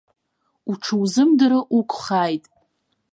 [0.69, 2.45] Уҽузымдыруа уқәхааит!